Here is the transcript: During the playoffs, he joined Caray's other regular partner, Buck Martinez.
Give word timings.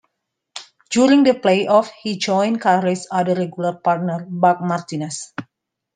During 0.89 1.25
the 1.25 1.33
playoffs, 1.35 1.91
he 2.01 2.17
joined 2.17 2.59
Caray's 2.59 3.05
other 3.11 3.35
regular 3.35 3.75
partner, 3.75 4.25
Buck 4.27 4.59
Martinez. 4.59 5.31